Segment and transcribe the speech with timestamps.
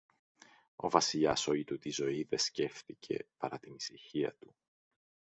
[0.75, 4.55] Ο Βασιλιάς όλη του τη ζωή δε σκέφθηκε παρά την ησυχία του.